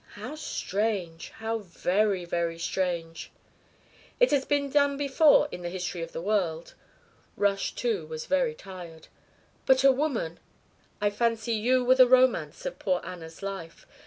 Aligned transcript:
How 0.13 0.33
strange! 0.33 1.29
How 1.29 1.59
very, 1.59 2.25
very 2.25 2.57
strange!" 2.57 3.29
"It 4.19 4.31
has 4.31 4.45
been 4.45 4.71
done 4.71 4.97
before 4.97 5.47
in 5.51 5.61
the 5.61 5.69
history 5.69 6.01
of 6.01 6.11
the 6.11 6.23
world." 6.23 6.73
Rush 7.37 7.73
too 7.75 8.07
was 8.07 8.25
very 8.25 8.55
tired. 8.55 9.09
"But 9.67 9.83
a 9.83 9.91
woman" 9.91 10.39
"I 11.01 11.11
fancy 11.11 11.51
you 11.53 11.85
were 11.85 11.93
the 11.93 12.07
romance 12.07 12.65
of 12.65 12.79
poor 12.79 13.01
Anna's 13.05 13.43
life. 13.43 13.85